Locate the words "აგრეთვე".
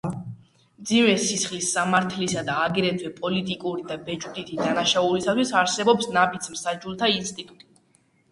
2.69-3.11